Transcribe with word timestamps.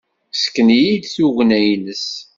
Ssken-iyi-d 0.33 1.05
tugna-nnes. 1.15 2.07